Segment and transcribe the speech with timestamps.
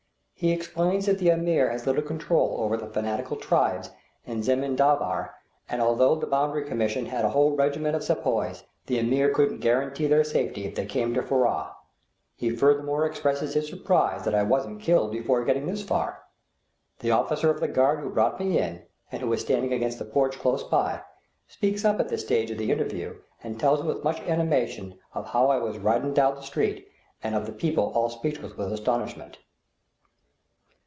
[0.43, 3.91] He explains that the Ameer has little control over the fanatical tribes
[4.25, 5.35] in Zemindavar,
[5.69, 9.59] and that although the Boundary Commission had a whole regiment of sepoys, the Ameer couldn't
[9.59, 11.75] guarantee their safety if they came to Furrah.
[12.35, 16.23] He furthermore expresses his surprise that I wasn't killed before getting this far.
[17.01, 18.81] The officer of the guard who brought me in,
[19.11, 21.01] and who is standing against the porch close by,
[21.47, 23.13] speaks up at this stage of the interview
[23.43, 26.87] and tells with much animation of how I was riding down the street,
[27.21, 29.37] and of the people all speechless with astonishment.